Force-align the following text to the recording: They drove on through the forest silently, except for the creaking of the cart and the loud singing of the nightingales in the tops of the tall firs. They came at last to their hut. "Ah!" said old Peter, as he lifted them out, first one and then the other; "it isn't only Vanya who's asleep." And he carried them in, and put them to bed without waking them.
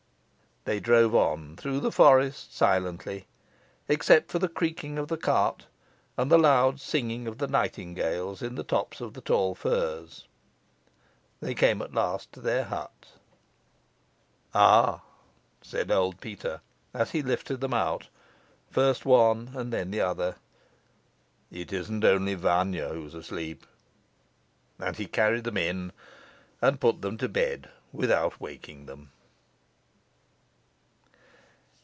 They 0.63 0.79
drove 0.79 1.15
on 1.15 1.55
through 1.55 1.79
the 1.79 1.91
forest 1.91 2.55
silently, 2.55 3.25
except 3.87 4.29
for 4.29 4.37
the 4.37 4.47
creaking 4.47 4.99
of 4.99 5.07
the 5.07 5.17
cart 5.17 5.65
and 6.17 6.29
the 6.31 6.37
loud 6.37 6.79
singing 6.79 7.25
of 7.27 7.39
the 7.39 7.47
nightingales 7.47 8.43
in 8.43 8.53
the 8.53 8.63
tops 8.63 9.01
of 9.01 9.15
the 9.15 9.21
tall 9.21 9.55
firs. 9.55 10.27
They 11.41 11.55
came 11.55 11.81
at 11.81 11.95
last 11.95 12.31
to 12.33 12.41
their 12.41 12.65
hut. 12.65 13.07
"Ah!" 14.53 15.01
said 15.63 15.89
old 15.89 16.21
Peter, 16.21 16.61
as 16.93 17.09
he 17.09 17.23
lifted 17.23 17.59
them 17.59 17.73
out, 17.73 18.09
first 18.69 19.03
one 19.03 19.53
and 19.55 19.73
then 19.73 19.89
the 19.89 20.01
other; 20.01 20.35
"it 21.49 21.73
isn't 21.73 22.03
only 22.05 22.35
Vanya 22.35 22.89
who's 22.89 23.15
asleep." 23.15 23.65
And 24.77 24.95
he 24.97 25.07
carried 25.07 25.43
them 25.45 25.57
in, 25.57 25.91
and 26.61 26.79
put 26.79 27.01
them 27.01 27.17
to 27.17 27.27
bed 27.27 27.71
without 27.91 28.39
waking 28.39 28.85
them. 28.85 29.11